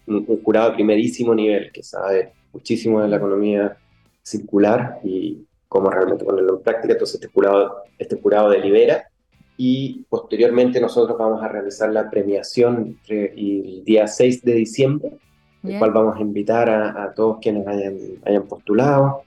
[0.07, 3.77] un, jurado de primerísimo nivel que sabe muchísimo de la economía
[4.23, 6.93] circular y cómo realmente ponerlo en práctica.
[6.93, 9.09] Entonces este jurado, este jurado delibera
[9.57, 15.13] y posteriormente nosotros vamos a realizar la premiación el día 6 de diciembre
[15.65, 19.23] el cual vamos a invitar a, todos quienes hayan, hayan postulado,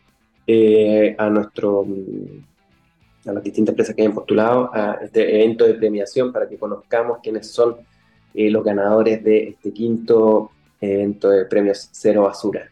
[0.46, 1.86] eh, a nuestro
[3.26, 7.18] a las distintas empresas que hayan postulado a este evento de premiación para que conozcamos
[7.24, 7.78] quiénes son
[8.36, 12.70] eh, los ganadores de este quinto evento de premios Cero Basura.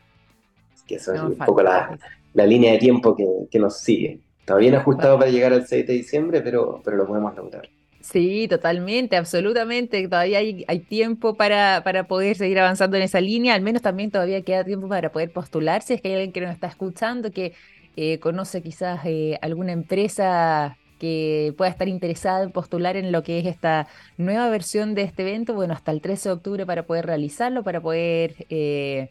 [0.87, 1.97] que eso es un poco la,
[2.33, 4.19] la, línea de tiempo que, que nos sigue.
[4.39, 7.69] Está bien ajustado para llegar al 6 de diciembre, pero, pero lo podemos lograr.
[8.01, 10.05] Sí, totalmente, absolutamente.
[10.09, 13.55] Todavía hay, hay tiempo para, para poder seguir avanzando en esa línea.
[13.55, 15.93] Al menos también todavía queda tiempo para poder postularse.
[15.93, 17.53] Es que hay alguien que nos está escuchando, que
[17.95, 23.39] eh, conoce quizás eh, alguna empresa que pueda estar interesada en postular en lo que
[23.39, 25.53] es esta nueva versión de este evento.
[25.53, 29.09] Bueno, hasta el 13 de octubre para poder realizarlo, para poder eh,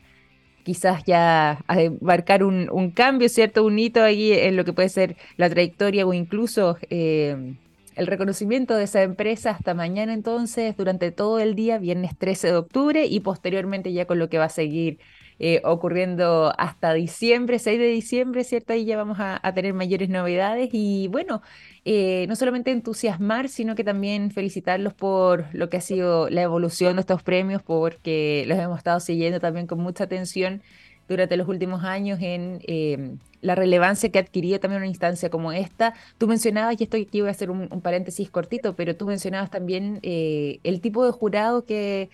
[0.64, 1.64] quizás ya
[2.00, 3.64] marcar un, un, cambio, ¿cierto?
[3.64, 8.84] Un hito ahí en lo que puede ser la trayectoria o incluso el reconocimiento de
[8.84, 13.92] esa empresa hasta mañana entonces, durante todo el día, viernes 13 de octubre y posteriormente
[13.92, 14.98] ya con lo que va a seguir
[15.44, 18.74] eh, ocurriendo hasta diciembre, 6 de diciembre, ¿cierto?
[18.74, 21.42] Ahí ya vamos a, tener mayores novedades y bueno,
[21.84, 26.94] eh, no solamente entusiasmar, sino que también felicitarlos por lo que ha sido la evolución
[26.94, 30.62] de estos premios, porque los hemos estado siguiendo también con mucha atención
[31.08, 35.52] durante los últimos años en eh, la relevancia que ha adquirido también una instancia como
[35.52, 35.94] esta.
[36.18, 39.98] Tú mencionabas, y esto aquí voy a hacer un, paréntesis cortito, pero tú mencionabas también
[40.02, 42.10] eh, el tipo de jurado que,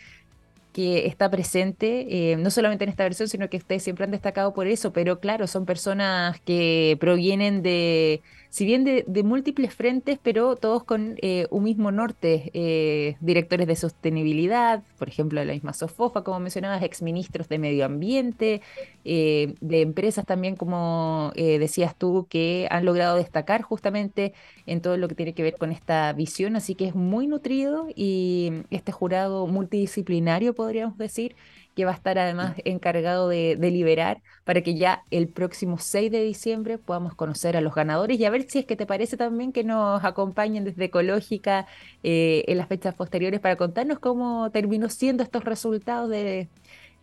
[0.79, 4.55] que está presente, eh, no solamente en esta versión, sino que ustedes siempre han destacado
[4.55, 10.57] por eso, pero claro, son personas que provienen de si bien de, múltiples frentes, pero
[10.57, 15.75] todos con eh, un mismo norte, eh, directores de sostenibilidad, por ejemplo, de la misma
[15.75, 18.63] Sofofa, como mencionabas, exministros de medio ambiente,
[19.05, 24.33] eh, de empresas también, como decías tú, que han logrado destacar justamente
[24.67, 27.87] en todo lo que tiene que ver con esta visión, así que es muy nutrido
[27.95, 31.37] y este jurado multidisciplinario, podríamos decir,
[31.79, 36.25] que va a estar además encargado de deliberar para que ya el próximo 6 de
[36.25, 39.53] diciembre podamos conocer a los ganadores y a ver si es que te parece también
[39.53, 41.69] que nos acompañen desde Ecológica
[42.03, 46.49] eh, en las fechas posteriores para contarnos cómo terminó siendo estos resultados de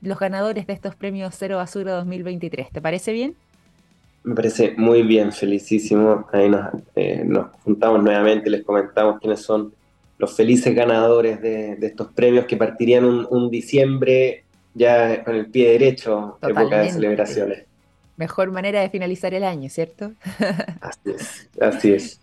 [0.01, 2.69] los ganadores de estos premios Cero Basura 2023.
[2.69, 3.33] ¿Te parece bien?
[4.25, 6.27] Me parece muy bien, felicísimo.
[6.33, 9.71] Ahí nos, eh, nos juntamos nuevamente les comentamos quiénes son
[10.17, 14.44] los felices ganadores de, estos premios que partirían un, un diciembre
[14.75, 17.63] ya con el pie derecho, época de celebraciones.
[18.17, 20.11] Mejor manera de finalizar el año, ¿cierto?
[20.81, 22.19] así es, así es.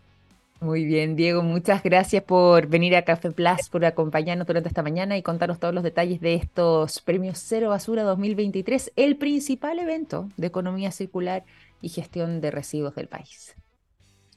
[0.61, 5.17] Muy bien, Diego, muchas gracias por venir a Café Plus, por acompañarnos durante esta mañana
[5.19, 10.47] y contarnos todos los detalles de estos premios Cero Basura 2023, el principal evento de
[10.47, 11.43] economía circular
[11.81, 13.57] y gestión de residuos del país.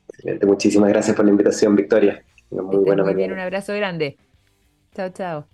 [0.10, 2.24] Excelente, muchísimas gracias por la invitación, Victoria.
[2.50, 4.18] Muy, buena muy bien, un abrazo grande.
[4.96, 5.46] Chao, chao.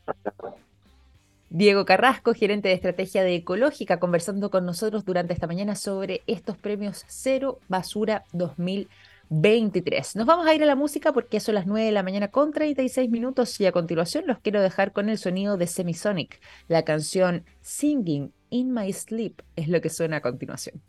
[1.54, 6.56] Diego Carrasco, gerente de estrategia de Ecológica, conversando con nosotros durante esta mañana sobre estos
[6.56, 10.16] premios Cero Basura 2023.
[10.16, 12.54] Nos vamos a ir a la música porque son las 9 de la mañana con
[12.54, 16.40] 36 minutos y a continuación los quiero dejar con el sonido de Semisonic.
[16.70, 20.82] La canción Singing in My Sleep es lo que suena a continuación.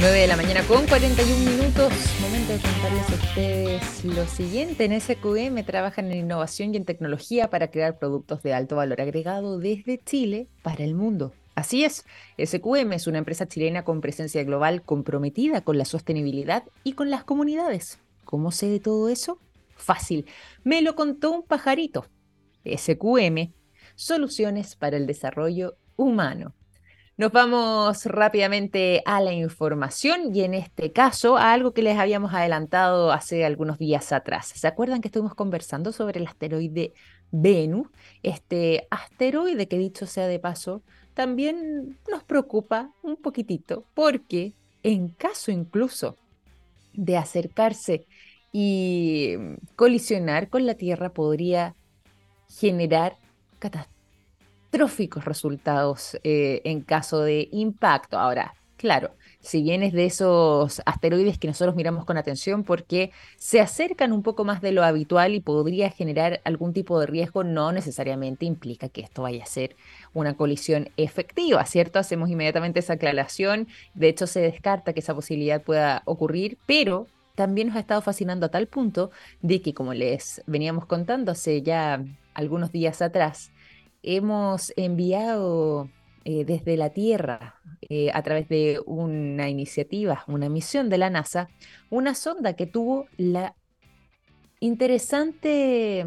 [0.00, 1.92] 9 de la mañana con 41 minutos.
[2.20, 4.84] Momento de contarles a ustedes lo siguiente.
[4.84, 9.58] En SQM trabajan en innovación y en tecnología para crear productos de alto valor agregado
[9.58, 11.32] desde Chile para el mundo.
[11.56, 12.04] Así es,
[12.38, 17.24] SQM es una empresa chilena con presencia global comprometida con la sostenibilidad y con las
[17.24, 17.98] comunidades.
[18.24, 19.40] ¿Cómo sé de todo eso?
[19.74, 20.26] Fácil,
[20.62, 22.06] me lo contó un pajarito.
[22.64, 23.52] SQM,
[23.96, 26.54] soluciones para el desarrollo humano.
[27.18, 32.32] Nos vamos rápidamente a la información y en este caso a algo que les habíamos
[32.32, 34.52] adelantado hace algunos días atrás.
[34.54, 36.92] ¿Se acuerdan que estuvimos conversando sobre el asteroide
[37.32, 37.88] Venus?
[38.22, 40.80] Este asteroide que dicho sea de paso
[41.14, 44.52] también nos preocupa un poquitito porque
[44.84, 46.16] en caso incluso
[46.92, 48.06] de acercarse
[48.52, 49.34] y
[49.74, 51.74] colisionar con la Tierra podría
[52.48, 53.16] generar
[53.58, 53.97] catástrofes
[54.70, 58.18] tróficos resultados eh, en caso de impacto.
[58.18, 63.60] Ahora, claro, si bien es de esos asteroides que nosotros miramos con atención porque se
[63.60, 67.72] acercan un poco más de lo habitual y podría generar algún tipo de riesgo, no
[67.72, 69.76] necesariamente implica que esto vaya a ser
[70.12, 71.98] una colisión efectiva, ¿cierto?
[71.98, 77.68] Hacemos inmediatamente esa aclaración, de hecho se descarta que esa posibilidad pueda ocurrir, pero también
[77.68, 82.04] nos ha estado fascinando a tal punto de que, como les veníamos contando hace ya
[82.34, 83.52] algunos días atrás,
[84.02, 85.88] hemos enviado
[86.24, 87.56] eh, desde la Tierra,
[87.88, 91.48] eh, a través de una iniciativa, una misión de la NASA,
[91.90, 93.54] una sonda que tuvo la
[94.60, 96.06] interesante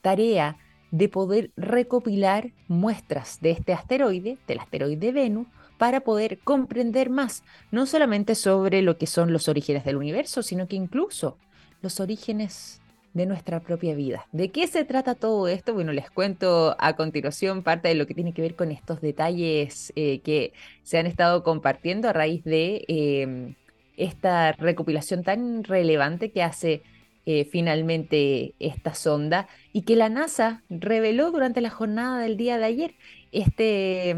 [0.00, 0.56] tarea
[0.90, 7.84] de poder recopilar muestras de este asteroide, del asteroide Venus, para poder comprender más, no
[7.86, 11.36] solamente sobre lo que son los orígenes del universo, sino que incluso
[11.82, 12.80] los orígenes
[13.14, 14.26] de nuestra propia vida.
[14.32, 15.72] ¿De qué se trata todo esto?
[15.72, 19.92] Bueno, les cuento a continuación parte de lo que tiene que ver con estos detalles
[19.96, 23.54] eh, que se han estado compartiendo a raíz de em,
[23.96, 26.82] esta recopilación tan relevante que hace
[27.24, 32.64] eh, finalmente esta sonda y que la NASA reveló durante la jornada del día de
[32.64, 32.94] ayer.
[33.30, 34.10] Este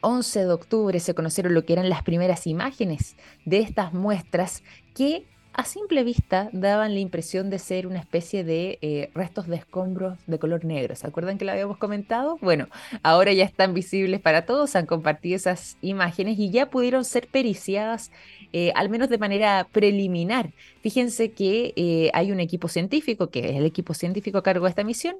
[0.00, 4.64] 11 mm, de octubre se conocieron lo que eran las primeras imágenes de estas muestras
[4.94, 9.56] que a simple vista daban la impresión de ser una especie de eh, restos de
[9.56, 10.94] escombros de color negro.
[10.96, 12.38] ¿Se acuerdan que lo habíamos comentado?
[12.40, 12.68] Bueno,
[13.02, 18.10] ahora ya están visibles para todos, han compartido esas imágenes y ya pudieron ser periciadas,
[18.52, 20.50] eh, al menos de manera preliminar.
[20.80, 24.70] Fíjense que eh, hay un equipo científico, que es el equipo científico a cargo de
[24.70, 25.16] esta misión,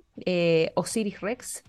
[0.75, 1.63] Osiris Rex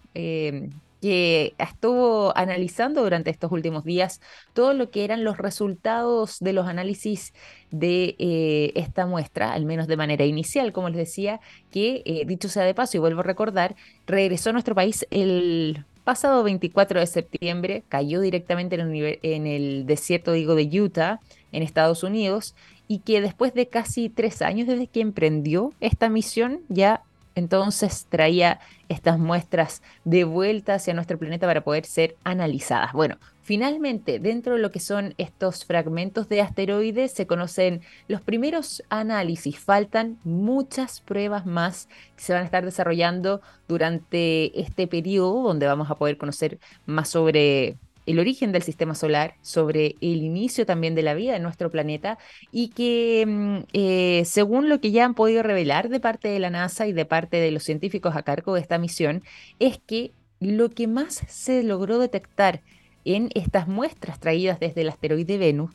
[1.03, 4.21] que estuvo analizando durante estos últimos días
[4.53, 7.33] todo lo que eran los resultados de los análisis
[7.71, 12.47] de eh, esta muestra, al menos de manera inicial, como les decía, que eh, dicho
[12.47, 13.75] sea de paso y vuelvo a recordar,
[14.07, 19.85] regresó a nuestro país el pasado 24 de septiembre, cayó directamente en el, en el
[19.85, 21.19] desierto, digo, de Utah,
[21.51, 22.55] en Estados Unidos,
[22.87, 27.03] y que después de casi tres años desde que emprendió esta misión, ya
[27.35, 32.93] entonces traía estas muestras de vuelta hacia nuestro planeta para poder ser analizadas.
[32.93, 38.83] Bueno, finalmente, dentro de lo que son estos fragmentos de asteroides, se conocen los primeros
[38.89, 39.59] análisis.
[39.59, 45.89] Faltan muchas pruebas más que se van a estar desarrollando durante este periodo, donde vamos
[45.89, 51.03] a poder conocer más sobre el origen del sistema solar, sobre el inicio también de
[51.03, 52.17] la vida en nuestro planeta
[52.51, 56.49] y que mm, eh, según lo que ya han podido revelar de parte de la
[56.49, 59.23] NASA y de parte de los científicos a cargo de esta misión,
[59.59, 62.61] es que lo que más se logró detectar
[63.05, 65.71] en estas muestras traídas desde el asteroide Venus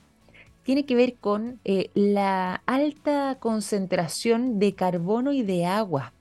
[0.62, 6.12] tiene que ver con eh, la alta concentración de carbono y de agua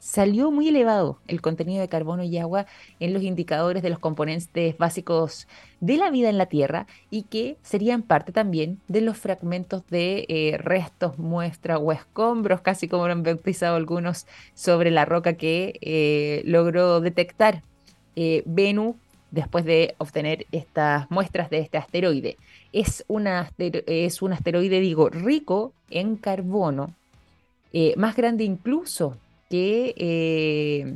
[0.00, 2.66] salió muy elevado el contenido de carbono y agua
[2.98, 5.46] en los indicadores de los componentes básicos
[5.80, 10.24] de la vida en la Tierra y que serían parte también de los fragmentos de
[10.28, 15.78] eh, restos, muestras o escombros, casi como lo han bautizado algunos, sobre la roca que
[15.82, 17.62] eh, logró detectar
[18.16, 18.96] eh, Venus
[19.30, 22.38] después de obtener estas muestras de este asteroide.
[22.72, 26.94] Es, un asteroide, digo, rico en carbono,
[27.96, 29.16] más grande incluso
[29.50, 30.94] que, eh,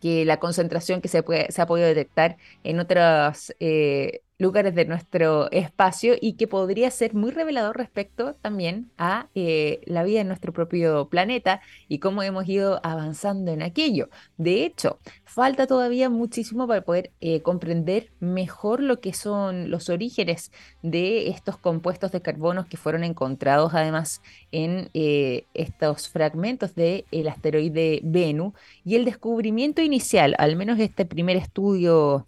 [0.00, 4.84] que la concentración que se, puede, se ha podido detectar en otros eh, lugares de
[4.84, 10.28] nuestro espacio y que podría ser muy revelador respecto también a eh, la vida en
[10.28, 14.08] nuestro propio planeta y cómo hemos ido avanzando en aquello.
[14.36, 20.50] De hecho, falta todavía muchísimo para poder eh, comprender mejor lo que son los orígenes
[20.82, 24.20] de estos compuestos de carbono que fueron encontrados además
[24.50, 31.04] en eh, estos fragmentos del el asteroide Venus y el descubrimiento inicial, al menos este
[31.04, 32.26] primer estudio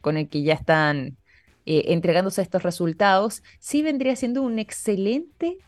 [0.00, 1.16] con el que ya están
[1.72, 5.58] eh, entregándose estos resultados, sí vendría siendo un excelente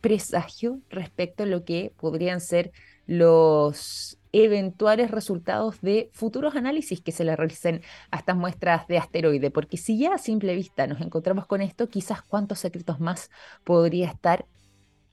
[0.00, 2.72] presagio respecto a lo que podrían ser
[3.06, 9.50] los eventuales resultados de futuros análisis que se le realicen a estas muestras de asteroide,
[9.50, 13.30] porque si ya a simple vista nos encontramos con esto, quizás cuántos secretos más
[13.62, 14.46] podría estar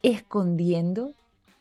[0.03, 1.15] escondiendo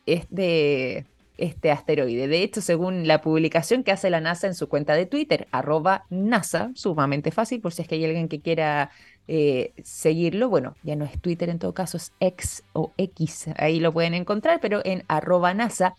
[0.05, 1.05] este,
[1.37, 2.27] este asteroide.
[2.27, 6.05] De hecho, según la publicación que hace la NASA en su cuenta de Twitter, arroba
[6.09, 8.91] NASA, sumamente fácil por si es que hay alguien que quiera
[9.27, 10.49] eh, seguirlo.
[10.49, 14.13] Bueno, ya no es Twitter en todo caso, es X o X, ahí lo pueden
[14.13, 15.95] encontrar, pero en arroba NASA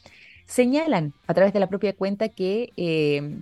[0.47, 3.37] señalan a través de la propia cuenta que eh,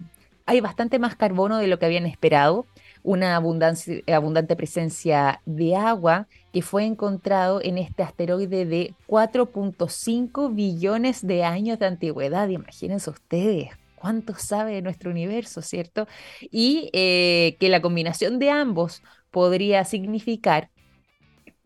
[0.47, 2.67] hay bastante más carbono de lo que habían esperado
[3.03, 11.45] una abundante presencia de agua que fue encontrado en este asteroide de 4.5 billones de
[11.45, 12.49] años de antigüedad.
[12.49, 13.71] Imagínense ustedes
[14.03, 16.09] cuánto sabe de nuestro universo, ¿cierto?
[16.51, 20.71] Y eh, que la combinación de ambos podría significar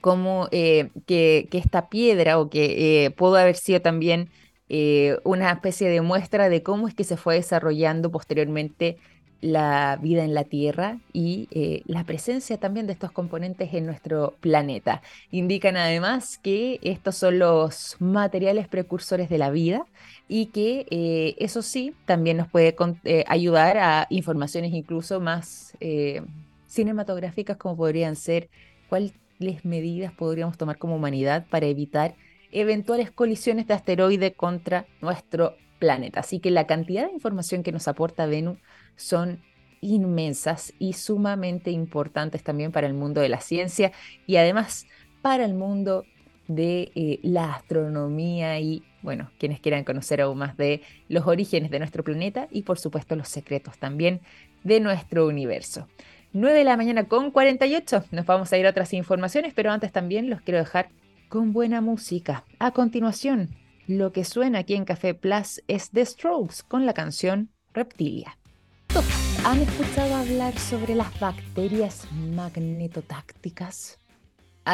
[0.03, 4.31] como eh, que, esta piedra o que eh, pudo haber sido también
[5.23, 8.99] una especie de muestra de cómo es que se fue desarrollando posteriormente
[9.41, 14.35] la vida en la Tierra y eh, la presencia también de estos componentes en nuestro
[14.41, 15.03] planeta.
[15.31, 19.87] Indican además que estos son los materiales precursores de la vida
[20.29, 25.75] y que eh, eso sí también nos puede eh, ayudar a informaciones incluso más
[26.67, 28.49] cinematográficas como podrían ser
[28.89, 29.13] cuáles
[29.65, 32.15] medidas podríamos tomar como humanidad para evitar
[32.53, 36.21] eventuales colisiones de asteroide contra nuestro planeta.
[36.21, 38.59] Así que la cantidad de información que nos aporta Venus
[38.97, 39.41] son
[39.81, 43.93] inmensas y sumamente importantes también para el mundo de la ciencia
[44.27, 44.87] y además
[45.23, 46.05] para el mundo
[46.49, 51.79] de eh, la astronomía y, bueno, quienes quieran conocer aún más de los orígenes de
[51.79, 54.21] nuestro planeta y, por supuesto, los secretos también
[54.63, 55.89] de nuestro universo.
[56.33, 58.05] 9 de la mañana con 48.
[58.11, 60.91] Nos vamos a ir a otras informaciones, pero antes también los quiero dejar
[61.29, 62.45] con buena música.
[62.59, 63.51] A continuación,
[63.87, 68.37] lo que suena aquí en Café Plus es The Strokes con la canción Reptilia.
[69.45, 73.99] ¿Han escuchado hablar sobre las bacterias magnetotácticas?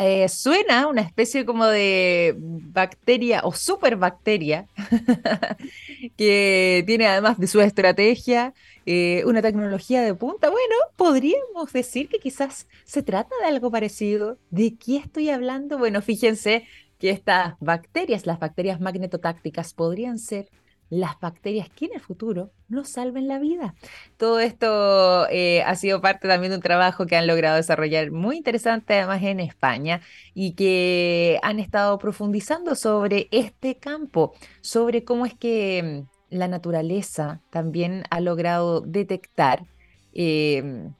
[0.01, 4.67] Eh, suena una especie como de bacteria o superbacteria
[6.17, 8.55] que tiene además de su estrategia
[8.87, 10.51] eh, una tecnología de punta.
[10.51, 14.39] Bueno, podríamos decir que quizás se trata de algo parecido.
[14.51, 15.79] ¿De qué estoy hablando?
[15.79, 16.65] Bueno, fíjense
[16.99, 20.49] que estas bacterias, las bacterias magnetotácticas, podrían ser
[20.93, 23.75] las bacterias que en el futuro nos salven la vida.
[24.19, 28.37] Todo esto eh, ha sido parte también de un trabajo que han logrado desarrollar muy
[28.37, 30.03] interesante además en España
[30.35, 37.41] y que han estado profundizando sobre este campo, sobre cómo es que mm, la naturaleza
[37.49, 39.65] también ha logrado detectar
[40.13, 40.93] em,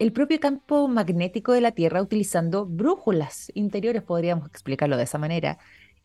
[0.00, 5.58] el propio campo magnético de la Tierra utilizando brújulas interiores, podríamos explicarlo de esa manera,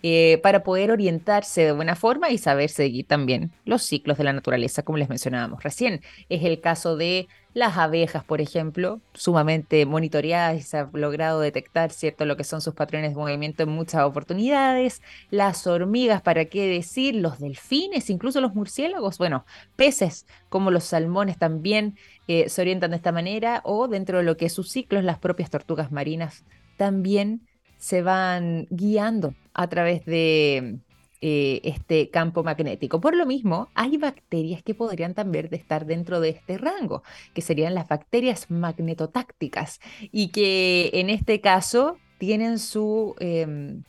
[0.06, 4.34] eh, para poder orientarse de buena forma y saber seguir también los ciclos de la
[4.34, 6.02] naturaleza, como les mencionábamos recién.
[6.28, 11.92] Es el caso de las abejas, por ejemplo, sumamente monitoreadas y se ha logrado detectar,
[11.92, 15.02] ¿cierto?, lo que son sus patrones de movimiento en muchas oportunidades.
[15.30, 17.16] Las hormigas, ¿para qué decir?
[17.16, 19.46] Los delfines, incluso los murciélagos, bueno,
[19.78, 21.96] peces como los salmones también
[22.28, 25.20] eh, se orientan de esta manera o dentro de lo que es sus ciclos, las
[25.20, 26.44] propias tortugas marinas
[26.76, 27.48] también
[27.84, 30.80] se van guiando a través de
[31.20, 33.02] eh, este campo magnético.
[33.02, 37.04] Por lo mismo, hay bacterias que podrían también estar dentro de este rango,
[37.34, 39.82] que serían las bacterias magnetotácticas
[40.14, 43.84] y que en este caso tienen su em,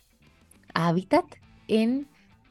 [0.74, 1.26] hábitat
[1.68, 2.08] en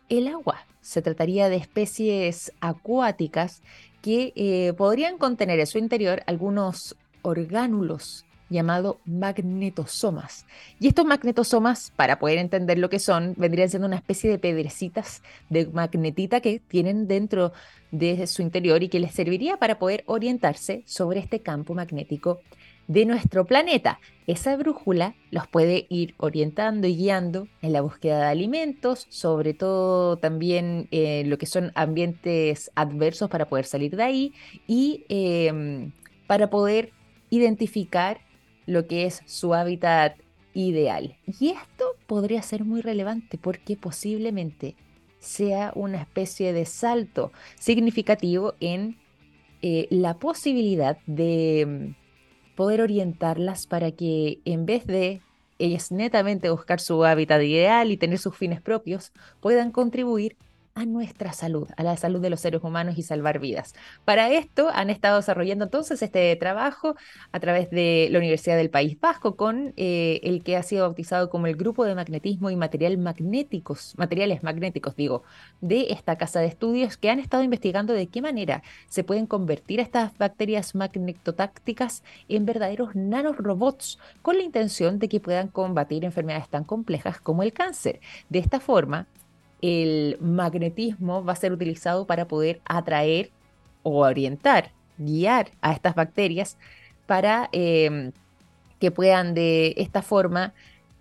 [0.07, 0.65] el agua.
[0.79, 3.61] Se trataría de especies acuáticas
[4.01, 10.45] que eh, podrían contener en su interior algunos orgánulos llamado magnetosomas.
[10.79, 15.21] Y estos magnetosomas, para poder entender lo que son, vendrían siendo una especie de pedrecitas
[15.49, 17.53] de magnetita que tienen dentro
[17.91, 22.39] de su interior y que les serviría para poder orientarse sobre este campo magnético
[22.87, 23.99] de nuestro planeta.
[24.27, 30.17] Esa brújula los puede ir orientando y guiando en la búsqueda de alimentos, sobre todo
[30.17, 34.33] también en lo que son ambientes adversos para poder salir de ahí
[34.67, 35.91] y em,
[36.27, 36.91] para poder
[37.29, 38.21] identificar
[38.65, 40.17] lo que es su hábitat
[40.53, 41.17] ideal.
[41.39, 44.75] Y esto podría ser muy relevante porque posiblemente
[45.19, 48.97] sea una especie de salto significativo en
[49.61, 55.21] eh, la posibilidad de mm, poder orientarlas para que en vez de
[55.59, 60.35] ellas netamente buscar su hábitat ideal y tener sus fines propios, puedan contribuir
[60.75, 63.75] a nuestra salud, a la salud de los seres humanos y salvar vidas.
[64.05, 66.95] Para esto han estado desarrollando entonces este trabajo
[67.31, 71.29] a través de la Universidad del País Vasco con eh, el que ha sido bautizado
[71.29, 75.23] como el Grupo de Magnetismo y Material Magnéticos, Materiales Magnéticos, digo,
[75.61, 79.79] de esta casa de estudios que han estado investigando de qué manera se pueden convertir
[79.79, 86.63] estas bacterias magnetotácticas en verdaderos nanorobots con la intención de que puedan combatir enfermedades tan
[86.63, 87.99] complejas como el cáncer.
[88.29, 89.05] De esta forma,
[89.63, 93.31] el magnetismo va a ser utilizado para poder atraer
[93.81, 96.57] o orientar, guiar a estas bacterias
[97.05, 98.11] para em,
[98.79, 100.53] que puedan de esta forma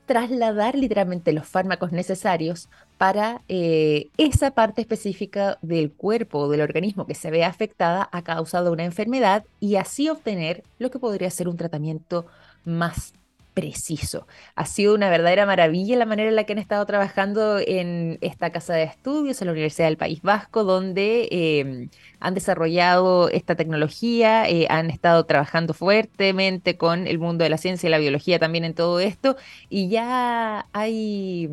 [0.06, 7.04] trasladar literalmente los fármacos necesarios para eh, esa parte específica del cuerpo o del organismo
[7.04, 11.30] que se ve afectada a causa de una enfermedad y así obtener lo que podría
[11.30, 12.26] ser un tratamiento
[12.64, 13.12] más
[13.54, 14.26] preciso.
[14.54, 18.50] Ha sido una verdadera maravilla la manera en la que han estado trabajando en esta
[18.50, 21.88] casa de estudios en la Universidad del País Vasco, donde em,
[22.20, 27.86] han desarrollado esta tecnología, eh, han estado trabajando fuertemente con el mundo de la ciencia
[27.86, 29.36] y la biología también en todo esto,
[29.68, 31.50] y ya hay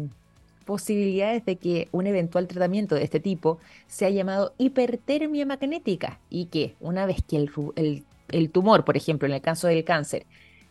[0.65, 6.75] posibilidades de que un eventual tratamiento de este tipo sea llamado hipertermia magnética y que
[6.79, 10.27] una vez que el tumor, por ejemplo, en el caso del cáncer,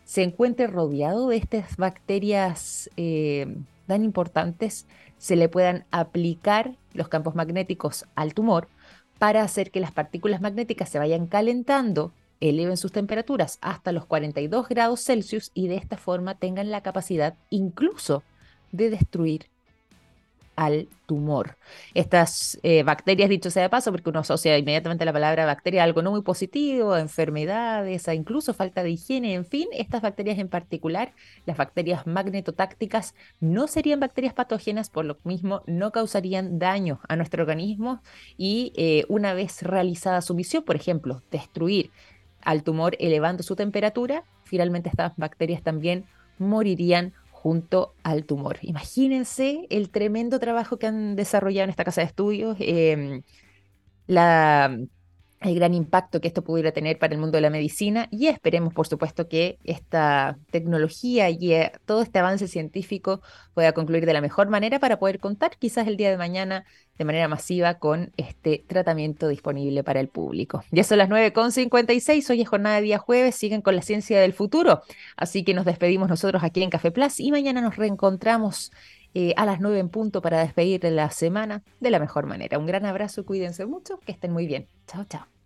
[0.09, 3.45] se encuentre rodeado de estas bacterias eh,
[3.85, 4.87] tan importantes,
[5.19, 8.69] se le puedan aplicar los campos magnéticos al tumor
[9.19, 14.67] para hacer que las partículas magnéticas se vayan calentando, eleven sus temperaturas hasta los 42
[14.67, 18.23] grados Celsius y de esta forma tengan la capacidad incluso
[18.71, 19.48] de destruir
[20.59, 21.55] al tumor.
[21.93, 25.85] Estas eh, bacterias, dicho sea de paso, porque uno asocia inmediatamente la palabra bacteria a
[25.85, 30.37] algo no muy positivo, a enfermedades, a incluso falta de higiene, en fin, estas bacterias
[30.37, 31.13] en particular,
[31.45, 37.43] las bacterias magnetotácticas, no serían bacterias patógenas, por lo mismo no causarían daño a nuestro
[37.43, 38.01] organismo
[38.35, 41.89] y eh, una vez realizada su misión, por ejemplo, destruir
[42.41, 46.03] al tumor elevando su temperatura, finalmente estas bacterias también
[46.37, 48.57] morirían junto al tumor.
[48.61, 53.23] Imagínense el tremendo trabajo que han desarrollado en esta casa de estudios, em,
[54.07, 54.77] la
[55.41, 58.73] el gran impacto que esto pudiera tener para el mundo de la medicina y esperemos,
[58.73, 63.21] por supuesto, que esta tecnología y eh, todo este avance científico
[63.53, 66.65] pueda concluir de la mejor manera para poder contar quizás el día de mañana
[66.97, 70.63] de manera masiva con este tratamiento disponible para el público.
[70.71, 74.33] Ya son las 9.56, hoy es jornada de día jueves, siguen con la ciencia del
[74.33, 74.81] futuro,
[75.15, 78.71] así que nos despedimos nosotros aquí en Café Plus y mañana nos reencontramos
[79.13, 82.59] eh, a las 9 en punto para despedir la semana de la mejor manera.
[82.59, 84.67] Un gran abrazo, cuídense mucho, que estén muy bien.
[84.87, 85.38] Chao, chao.